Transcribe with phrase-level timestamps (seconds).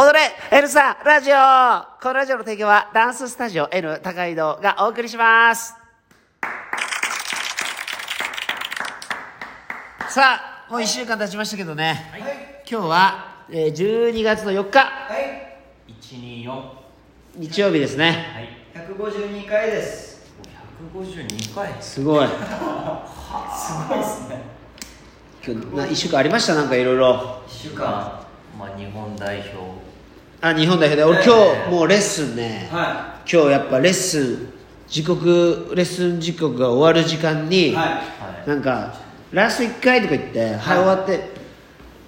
[0.00, 0.20] 踊れ
[0.56, 1.34] N さんラジオ。
[2.00, 5.74] このラジオの提供はダンススタジオ N 高井戸がお送りします。
[10.08, 14.78] さあもう1週間経ちましたけどね、今日は、えー12月の4日。
[14.78, 15.58] はい。
[16.00, 16.62] 124
[17.36, 18.56] 日曜日ですね。
[18.74, 18.86] はい。
[18.86, 20.30] 152回です。
[20.94, 21.72] 152回？
[21.80, 22.28] すごい。
[22.30, 22.34] す
[23.88, 24.42] ごいですね。
[25.44, 26.54] 今日な1週間ありました？
[26.54, 27.42] なんかいろいろ。
[27.48, 27.80] 1週間
[28.58, 29.87] まあ、まあ、日本代表
[30.40, 31.34] あ日本代表で俺ええ今
[31.64, 34.48] 日もうレッスンね、は今日やっぱレッスン
[34.86, 37.84] 時刻レッスン時刻が終わる時間に、はい。
[37.86, 38.02] は
[38.44, 38.94] いなんか
[39.30, 41.20] ラスト1回とか言って、はい、終わって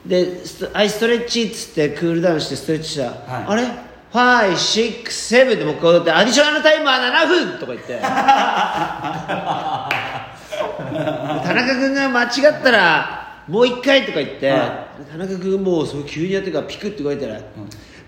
[0.06, 3.44] でストはいストレッチっつってクールダウンしてストレッチしたら、はい。
[3.46, 3.64] あれ
[4.12, 7.98] ？5、6、7でもう一回踊ってアディショナルタイムは7分とか言って。
[8.00, 8.08] 田
[11.54, 12.30] 中君が間違っ
[12.62, 17.38] たらもう一回とか言って、は田中君もうそう急にやってからピクッてこうやったら、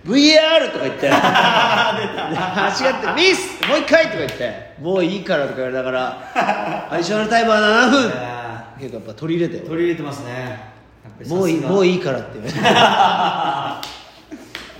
[0.04, 1.08] VR とか言って。
[1.12, 4.72] 間違ってミスもう一回とか言って。
[4.80, 6.30] もういいからとか言われながら
[6.90, 8.12] アディショナルタイムは7分。
[8.78, 10.72] 結構やっぱ取り入れてー取り入れてますね。
[11.28, 12.40] もういいもういいいからって。
[12.40, 12.58] 言われて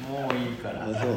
[0.09, 0.83] もういいから。
[0.83, 1.11] あそう。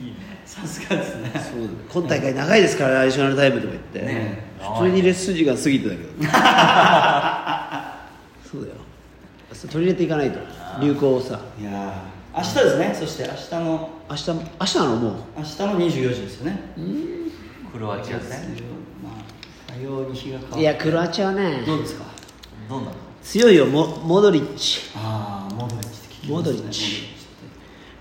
[0.00, 0.34] いいね。
[0.44, 1.32] さすがですね。
[1.34, 1.68] そう
[2.02, 6.08] 今大会長いですからアディショナルタイムとか言って、ね普通にレッスン時間過ぎてたけど
[9.68, 10.38] 取り入れていかないと
[10.80, 11.40] 流行をさ。
[11.60, 12.96] いやー明日ですね。
[12.98, 14.34] そして明日の明日明
[14.66, 14.96] 日なの？
[14.96, 15.14] もう。
[15.36, 16.60] 明日の24時ですよね。
[17.72, 18.56] クロアチア戦
[19.02, 20.60] まあ多様に日が変わって。
[20.60, 22.04] いやクロアチアはねどうですか？
[22.68, 22.92] どうなの？
[23.22, 23.66] 強いよ。
[23.66, 24.80] モモドリッチ。
[24.96, 26.32] ああモドリッチって聞きますね。
[26.36, 26.80] モドリッチ。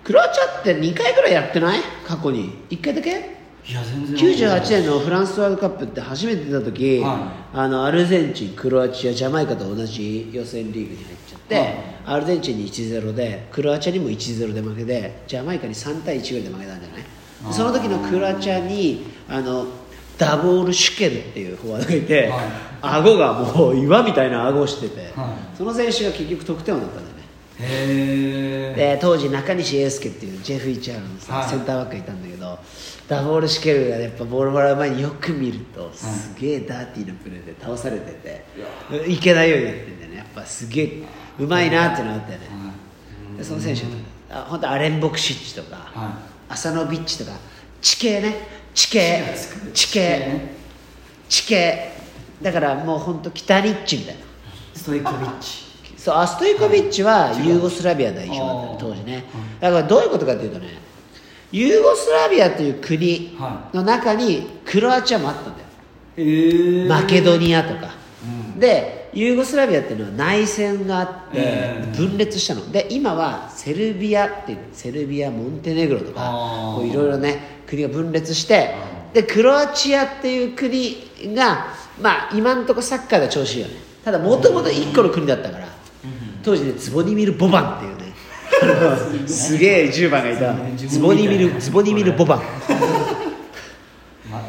[0.03, 1.79] クロアチアって2回ぐらいやってない？
[2.05, 2.65] 過去に。
[2.69, 3.42] 1回だけ？
[3.65, 4.15] いや全然。
[4.15, 11.75] 98年のフランスワールドカップって初めて出た時、はあのアルゼンチンクロアチアジャマイカと同じ予選リーグに入っちゃって、はい。
[12.05, 19.67] アルゼンチンに1-0でクロアチアにも1-0で負けでジャマイカに3対1ぐらいで負けたんじゃないその時のクロアチアにあの
[20.17, 22.73] ダボール・シュケルっていうフォワードがいて、はい。
[22.81, 27.12] 顎がもう岩みたいな顎をしてて、はその選手が結局得点王だった
[27.59, 31.49] で当時中西英介っていうジェフ・イチャーのさ、はい。
[31.49, 32.59] センターバックがいたんだけど
[33.07, 38.45] ダボール・シュケルがやっぱボールもらう前によく見るとすげえダーティーなプレーで倒されてて、
[39.07, 40.17] いけないようになってんだよね。
[40.17, 41.03] やっぱすげえ
[41.39, 42.45] うまいなっていうのがあったよね、
[43.37, 43.83] でその選手
[44.31, 46.17] あ本当アレン・ボクシッチとか、は
[46.49, 47.37] アサノビッチとか
[47.81, 48.47] 地形ね。
[48.73, 49.23] 地形。
[49.73, 50.55] 地形ね。
[51.29, 51.91] 地形。
[52.41, 54.21] だからもう本当北ニッチみたいな。
[54.73, 55.72] ストイコビッチ
[56.03, 58.77] そうアストイコビッチはユーゴスラビア代表だったのあー。
[58.77, 59.23] 当時ね。
[59.61, 60.67] だからどういうことかっていうとね
[61.53, 66.89] ユーゴスラビアという国はの中にクロアチアもあったんだよ。
[66.89, 67.93] マケドニアとか、
[68.53, 68.59] うん。
[68.59, 72.69] でユーゴスラビアっていうのは内戦があってえー分裂したの。
[72.69, 78.75] で今はセルビアってセルビアモンテネグロとかいろいろね国が分裂して
[79.13, 80.97] でクロアチアっていう国
[81.33, 81.67] が
[82.01, 83.75] まあ今んとこサッカーが調子いいよね。
[84.03, 85.62] ただもともと1個の国だったから
[86.43, 88.03] 当時ねズボニミル・ボバンっていうね。
[89.27, 90.53] すげえ10番がいた。
[90.77, 92.39] ズボニミルズボニミル・ボバン。
[94.29, 94.41] ま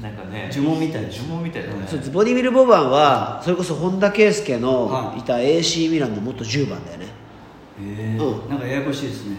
[0.00, 1.74] なんかね呪文みたい呪文みたいだね。
[1.86, 5.20] そうズボニミル・ボバンはそれこそ本田圭佑のはい。
[5.20, 7.06] いた AC ミランの元10番だよね。
[7.06, 8.18] へえ。
[8.18, 8.48] うん。
[8.48, 9.36] なんかややこしいですね。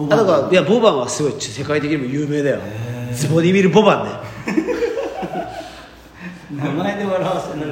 [0.00, 2.60] あだからいやボバンはすごい世界的にも有名だよ。
[3.12, 4.10] ズボニミル・ボバンね。
[6.64, 7.71] 名前で笑わせられ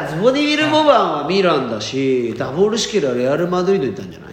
[0.00, 4.32] いやズボニミル・ボバンはミランだしダボール・シケルはレアル・マドリードにいたんじゃない？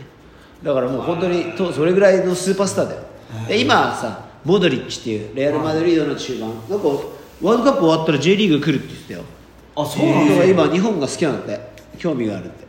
[0.64, 3.02] だからもう本当にとそれぐらいのスーパースターだよ。
[3.48, 9.26] で今はさモドリッチっていうレアル・マドリードの中盤なんかワールドカップ終わったら J リーグ来るって言ってたよ。
[9.76, 10.34] あそうなんだ。
[10.36, 12.66] からですか今日本が好きなんだって興味があるって。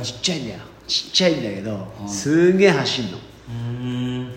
[0.02, 0.60] ちっちゃいんだよ。
[0.86, 3.18] ちっちゃいんだけどすんげえ走んの。
[3.48, 4.32] うん。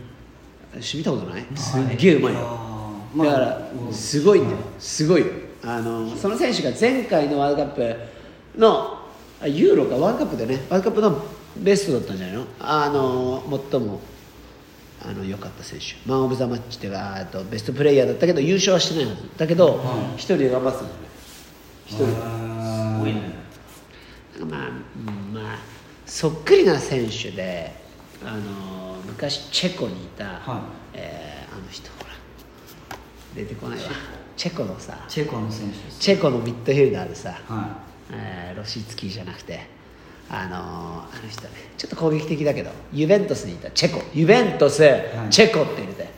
[0.96, 1.46] 見たことない？
[1.56, 2.40] すっげえうまいよ。
[3.18, 3.62] だから
[3.92, 4.58] すごいんだよ。
[4.80, 5.28] すごいよ
[5.70, 9.02] あのその選手が前回のワールドカップの
[9.42, 10.62] あユーロかワールドカップでね。
[10.70, 11.26] ワールドカップの
[11.58, 12.46] ベストだったんじゃないの？
[12.60, 14.00] あの最も
[15.06, 15.86] あの良かった選手。
[16.10, 19.84] マン・オブ・ザ・マッチっていうかベストプレイヤーだったけど優勝はしてないはずだけど
[20.16, 21.08] 一、人で頑張ってたんだよね。
[21.86, 22.06] 一人。
[22.06, 22.18] です
[23.00, 23.22] ごいね。
[24.50, 24.72] まあ、う
[25.12, 25.60] んまあ
[26.06, 27.74] そっくりな選手で
[28.26, 30.38] あの昔チェコにいた、はい。
[30.94, 32.16] えーあの人ほら。
[33.36, 33.86] 出てこないわ
[34.38, 37.78] チェコのさチェコの選手チェコのミッドフィルダーでさ、は
[38.12, 39.60] えーロシツキーじゃなくて
[40.30, 44.02] あのーあの人ねちょっと攻撃的だけどユベントスにいたチェコ。
[44.14, 44.88] ユベントス、い。
[45.30, 46.04] チェコって入れて。
[46.04, 46.12] いは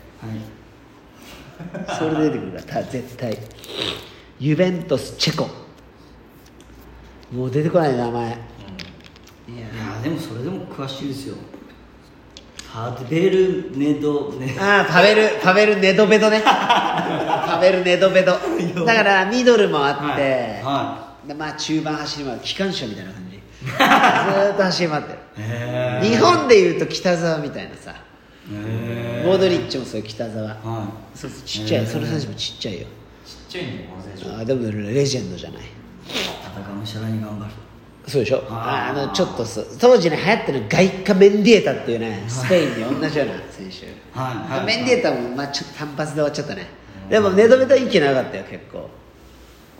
[1.95, 1.97] い。
[1.97, 3.37] それで出てくるから絶対。
[4.39, 5.47] ユベントスチェコ。
[7.33, 8.27] もう出てこない名前。
[8.27, 8.39] いやい
[9.95, 11.35] やでもそれでも詳しいですよ。
[12.71, 16.39] パベルネドネああパベルパベルネドベドね
[17.59, 18.33] パベルネドベド。
[18.85, 23.39] だからミドルもあって、はでまあ中盤走り回る機関車みたいな感じ。
[23.59, 25.19] ずーっと走り回ってる。
[25.37, 27.93] へ日本でいうと北沢みたいなさ。
[28.51, 30.47] えモドリッチもそう北沢。
[30.47, 30.55] は
[31.13, 31.85] そうそうちっちゃい。
[31.85, 32.87] その選手もちっちゃいよ。
[33.25, 35.59] ちっちゃいんだよこの選手あーでもレジェンドじゃない。
[35.61, 35.63] い
[36.07, 37.51] 戦うしゃらに頑張る。
[38.07, 38.43] そうでしょ？
[38.49, 39.01] あー。
[39.01, 44.19] あのちょっとそう当時ね流行ってるガイカ・メンディエタっていうねスペインに同じような選手。
[44.19, 44.57] はい。
[44.57, 44.65] はい。
[44.65, 46.65] メンディエタもまあちょっと単発で終わっちゃったね
[47.09, 48.89] でもネドベタ息なかったよ結構。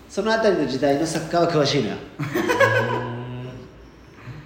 [0.09, 1.95] その辺りの時代のサッカーは詳しいのよ。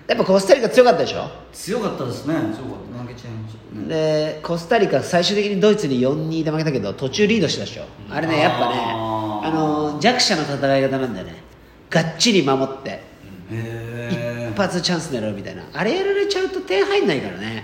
[0.06, 1.30] やっぱコスタリカ強かったでしょ？
[1.54, 2.34] 強かったですね。
[2.34, 2.52] 強かっ
[2.94, 3.04] た。
[3.04, 3.88] 負けちゃいましたね。
[3.88, 7.86] でコスタリカ最終的にドイツに4-2で負けたけど途中リードしたでしょ。
[8.10, 11.42] あれねやっぱねあの弱者の戦い方なんだよね。
[11.90, 13.02] がっちり守って
[13.50, 15.64] 一発チャンス狙うみたいな。
[15.74, 17.64] あれやられちゃうと点入んないからね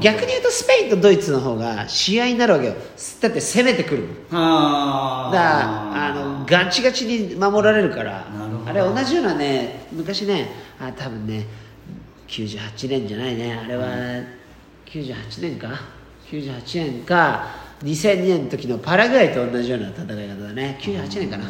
[0.00, 2.74] 逆に言うとスペインとドイツの方が試合になるわけよ。
[3.20, 5.44] だって攻めてくるあだか
[5.94, 8.26] らあのガチガチに守られるから。
[8.66, 10.48] あれ同じようなね昔ね
[10.80, 11.46] あ多分ね
[12.28, 13.54] 98年じゃないね。
[13.54, 13.86] あれは
[14.86, 15.68] 98年か
[16.30, 17.46] ？98年か
[17.82, 20.78] 2002年の時のパラグアイと同じような戦い方だね。
[20.80, 21.44] 98年かな。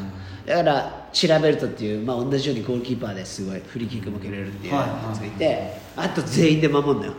[0.46, 7.14] だからチラベルトっていう、まあ、同じようにゴールキーパーですごいフリーキックも蹴れるっていうやつがいて、あと全員で守るのよ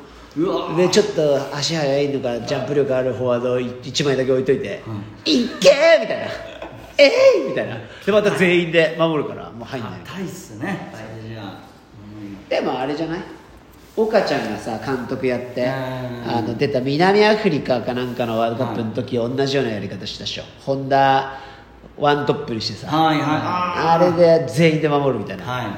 [0.77, 4.83] でちょっと足速いのかジャンプ力あるフォワード1枚だけ置いといて
[5.25, 5.69] 「いけ!」
[6.01, 6.25] みたいな
[6.97, 7.07] 「え
[7.41, 7.75] い!」みたいな。
[8.05, 9.91] でまた全員で守るからもう入んない。
[10.05, 10.91] 硬いっすね。
[10.93, 11.59] 大事な。
[12.49, 13.19] でもあれじゃない？
[13.95, 15.69] 岡ちゃんがさ監督やってうん。
[15.69, 20.43] あの出た南アフリカかなんかのワールドカップの時同じようなやり方したでしょ。
[20.63, 21.39] ホンダ
[21.97, 22.95] ワントップにしてさ。
[22.95, 23.25] はいはい。
[23.25, 25.43] あれで全員で守るみたいな。
[25.45, 25.71] はいは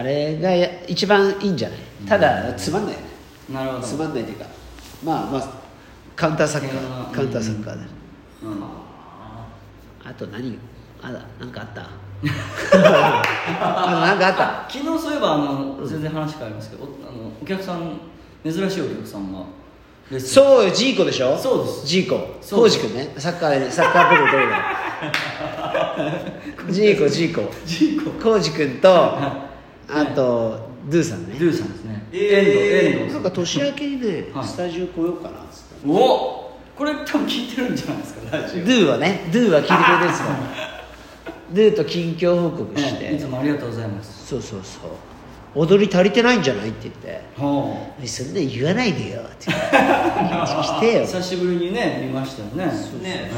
[0.00, 1.78] あれがや一番いいんじゃない？
[2.08, 3.06] ただつまんないよね。
[3.06, 3.07] い
[3.52, 3.82] なるほど。
[3.82, 4.46] つまんないというか
[5.04, 5.48] まあまあ
[6.16, 7.06] カウンターサッカうん。
[7.06, 7.80] ーカウンターサッカーで
[8.42, 8.62] うん。
[10.04, 10.58] あと何？
[11.02, 11.82] あだなんかあった？
[12.80, 14.72] あとなんかあった？
[14.72, 17.98] 昨日そういえばあの全然話変わりますけどおあのお客さん
[18.44, 19.40] 珍しいお客さんが
[20.18, 21.36] そうよジーコでしょ？
[21.36, 21.86] そうです。
[21.86, 22.36] ジーコ。
[22.40, 22.80] そうです。
[22.80, 23.14] コウジ君ね。
[23.18, 24.58] サッカーでサッカープロどれだ。
[26.70, 27.52] ジーコジーコ。
[27.66, 28.10] ジーコ。
[28.30, 29.46] コウジ君と あ
[30.14, 31.34] とドゥさんね。
[31.38, 32.02] ドゥさんですね。
[32.12, 32.58] えー遠藤
[32.98, 34.46] 遠藤なんか年明けにねはい。
[34.46, 35.88] スタジオ来ようかなっつって。
[35.88, 38.64] おこれ多分聞いてるんじゃないですかラジオ。
[38.64, 40.26] ドゥはねドゥは聞いてくれてるんですよ。
[41.52, 44.26] ドゥと近況報告して、ええいつもありがとうございます。
[44.26, 44.90] そうそうそう。
[45.54, 47.22] 踊り足りてないんじゃないって言って。
[47.36, 49.66] ほ「そんな言わないでよ」って言って。
[49.66, 52.66] 来てよ久しぶりにね見ましたよね。
[52.66, 52.72] ね
[53.04, 53.30] え。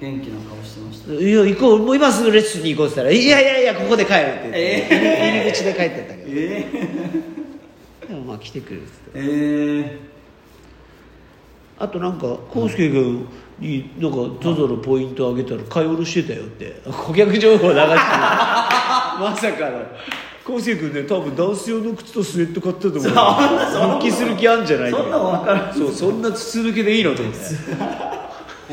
[0.00, 1.12] え元気な顔してました。
[1.12, 5.42] いや行こうもう今すぐレッスンに行こうって言ったら「いやいやいやここで帰る」って言って、え。
[5.42, 9.20] 入り口で帰ってったけどえでもまあ来てくれるっつってえ
[10.04, 10.18] え
[11.78, 13.26] あとなんか康介君
[13.60, 16.80] になんか ZOZO のポイント上げたら買い下ろしてたよって。
[16.90, 19.82] 顧客情報流してまさかの。
[20.48, 23.02] 康介君ね多分ダンス用の靴とスウェット買ったと思う。
[23.02, 25.74] 復帰する気あるんじゃないそんなの分からん。
[25.74, 27.40] そうそんな筒抜けでいいのと思って。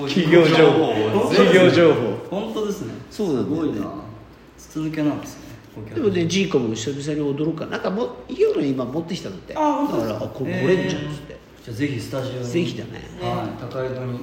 [0.08, 1.30] 企業情報。
[1.30, 2.00] 企業情報。
[2.30, 2.94] 本当ですね。
[3.12, 3.74] そうなんだよね。
[3.74, 3.92] すごいな。
[4.58, 5.45] 筒抜けなんです
[5.94, 7.78] でもねジーコも久々に踊ろうかな。
[7.78, 9.54] んかもう夜今持ってきたんだって。
[9.56, 12.46] あ本だからあこれ来れんじゃんっつって、じゃあぜひスタジオに。
[12.46, 12.92] ぜひだね。
[13.22, 13.62] はい。
[13.62, 14.20] 高井戸に。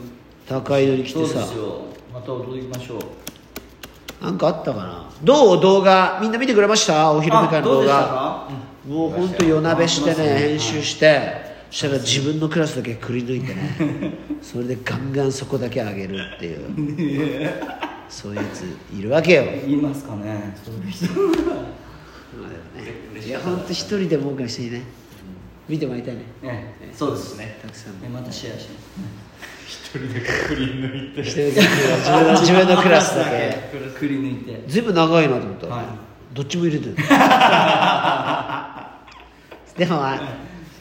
[0.49, 1.83] 高井戸に来そうてさですよ。
[2.13, 4.25] また踊りましょう。
[4.25, 5.11] なんかあったかな？
[5.23, 5.61] どう？
[5.61, 6.19] 動画。
[6.23, 7.11] みんな見てくれました？
[7.13, 7.87] お昼寝会の動画。
[7.87, 8.49] か？
[8.89, 17.31] もう本当夜なべしてね編集してそしたら自分のクラスだけくり抜いてね それでガンガンそこだけ上げるっていう
[18.13, 18.65] そういうやつ
[18.95, 19.45] いるわけよ。
[19.67, 20.55] 言いますかね。
[20.63, 21.07] そういう人。
[23.27, 23.31] い。
[23.31, 24.83] や本当一人でも多くの人にね
[25.67, 26.25] 見てもらいたいね。
[26.43, 27.59] ねそうですね。
[27.63, 28.01] たくさん。
[28.03, 28.69] ねまたシェアし
[29.67, 31.23] 一人でくり抜いて。
[31.23, 33.57] 自分の自分のクラスだけ。
[33.99, 34.63] くり抜いて。
[34.69, 35.87] ずいぶん長いなと思ったら、はい。
[36.35, 36.95] どっちも入れてる
[39.77, 40.21] でもあ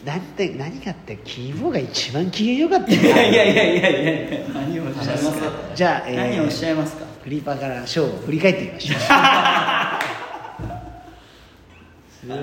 [0.06, 3.02] なんて何かってキーボーが一番機嫌良かったよ。
[3.02, 4.50] いやいやいやいやいや。
[4.54, 5.52] 何をおっしゃいますか。
[5.76, 9.00] じゃあ、えー何をおっしゃいますかフリーパーからショーを振り返ってみましょう。
[12.10, 12.38] すごい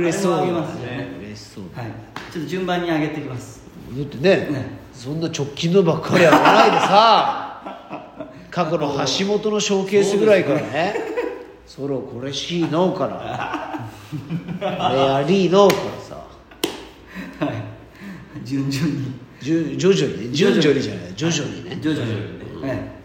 [0.00, 0.32] 嬉しそう。
[0.32, 1.08] だあれもあげますね。
[1.20, 1.64] 嬉しそう。
[1.76, 1.90] だはい。
[2.32, 3.62] ちょっと順番に上げていきます。
[3.94, 4.82] だってねね。
[4.94, 7.48] そんな直近のばっかりやらないでさ。
[8.50, 10.94] 過去の橋本のショーケースぐらいからね。
[11.66, 13.88] ソロこれしいのから。
[14.58, 17.46] これやりのからさ。
[17.46, 17.54] はい。
[18.44, 19.12] 順々に。
[19.40, 20.34] じゅ徐々にね。
[20.34, 20.82] 順序に。
[20.82, 21.12] じゃない。
[21.14, 21.78] 徐々にね。
[21.82, 22.12] 徐々に。
[22.12, 22.22] ね
[22.62, 23.01] のん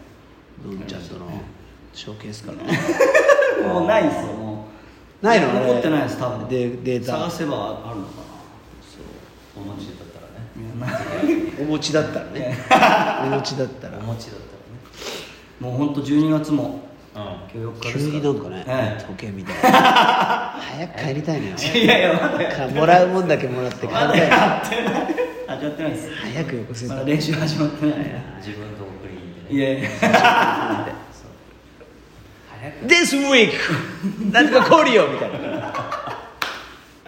[0.86, 1.02] ちゃん。
[1.02, 1.26] との
[1.94, 2.78] ショーケースからね
[3.66, 4.66] もうないですよも
[5.22, 8.12] うないの残ってないです多分でデータ探せばあるのか
[9.56, 12.56] お持ちだったらねお餅だったらね
[13.24, 14.40] お餅だったらお餅だっ
[15.60, 16.80] もう本当12月も
[17.14, 18.42] たらね今日4日急ですからになん。
[18.42, 18.64] かね
[19.00, 19.78] え時計みたいな
[20.60, 23.28] 早く帰りたいのよえいやいやまだもらうもん。
[23.28, 25.06] だけもらって帰りたいのやってない
[25.48, 27.98] 始まってないです早くよこせまだ練習始まってない
[28.38, 28.97] 自分と送りにねい
[29.50, 29.76] や
[32.84, 33.52] This week
[34.32, 35.38] なんとか来るよみたいな。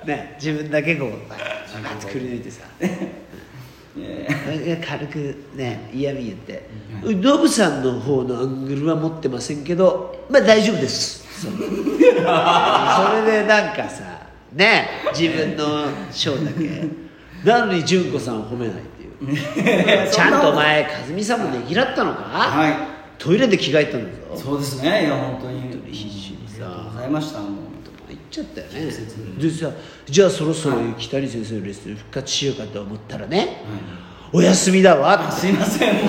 [0.04, 1.38] ね自分だけこうバー
[1.99, 2.64] ッとくり抜いてさ。
[4.87, 6.68] 軽くね嫌味言って。
[7.02, 11.26] ノブさんの方のアングルは持ってませんけどまあ大丈夫です。
[11.42, 16.88] そうそれでなんかさね自分のショーだけ。
[17.44, 18.76] なのに純子さんを褒めない
[20.12, 22.74] ちゃんとお前和美さんもねぎらったのか、はい。
[23.18, 24.42] トイレで着替えたんだぞ。
[24.42, 25.02] そうですね。
[25.06, 25.60] いや本当に。
[25.92, 27.50] 必死にありがとうさございましたもう。
[28.08, 28.80] 言っちゃったよね。
[29.38, 29.70] でさ
[30.06, 33.62] じゃあそろそろ北谷先生のレッスン復活しようかと思ったらね、
[34.32, 35.14] お休みだわ。
[35.14, 36.08] ってあすいません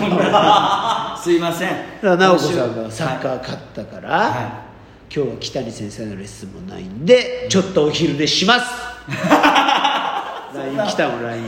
[1.22, 1.70] すいません。
[2.02, 4.72] 直 子さんがサッカー勝ったから、は
[5.14, 8.66] 今日は北谷先生のレッスンもないんでちょっとお昼寝します
[10.88, 11.44] 来たもん LINE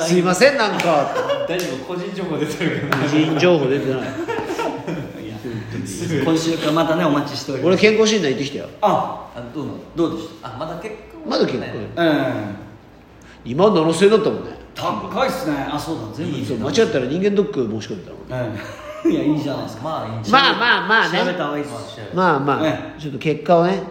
[0.00, 1.10] すいませんなんか。
[1.48, 4.00] 大丈夫個人情報出てるけど個人情報出てない。
[6.24, 7.68] 今週からまたねお待ちしております。
[7.68, 8.68] 俺健康診断行ってきたよ。
[8.80, 9.78] ああどうなの？
[9.96, 11.74] どうでしあまだ結構まだ結構ね。
[11.96, 13.52] うん。
[13.52, 14.50] 2万7000円だったもんね。
[14.74, 15.56] 高いっすね。
[15.70, 18.56] あそうだ全部そう間違ったら人間ドック申し込んでたもんうん。
[19.10, 19.82] いやいいじゃないですか。
[19.84, 20.52] まあいいんじゃない？
[20.52, 21.18] まあまあまあね。
[21.20, 21.74] 調べた方がいいです。
[22.14, 23.82] まあまあ、ねちょっと結果をね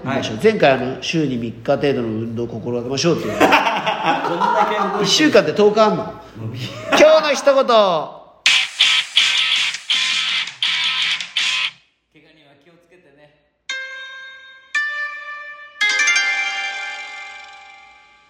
[0.43, 3.33] 前回あの週に3日程度の運動を心がけましょうっていう
[5.01, 6.13] 1て週間で10日あんの？
[6.91, 8.18] 今日の一言